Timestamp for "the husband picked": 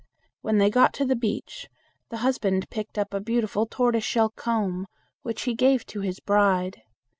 2.09-2.97